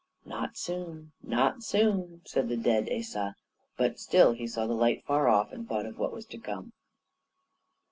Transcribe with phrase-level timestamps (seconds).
[0.25, 3.35] "Not soon, not soon," said the dead Asa;
[3.77, 6.73] but still he saw the light far off, and thought of what was to come.